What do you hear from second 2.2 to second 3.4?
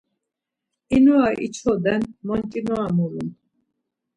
monç̌inora mulun.